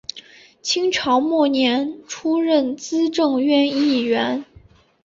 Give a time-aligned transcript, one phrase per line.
[0.63, 4.43] 清朝末年出任资政院议员。